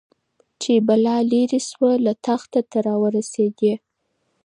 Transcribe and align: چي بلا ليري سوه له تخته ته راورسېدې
چي 0.61 0.73
بلا 0.87 1.17
ليري 1.31 1.59
سوه 1.69 1.91
له 2.05 2.13
تخته 2.25 2.59
ته 2.71 2.77
راورسېدې 2.87 3.73